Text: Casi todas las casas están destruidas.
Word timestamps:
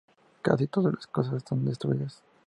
Casi 0.41 0.65
todas 0.65 0.95
las 0.95 1.05
casas 1.05 1.33
están 1.35 1.63
destruidas. 1.63 2.23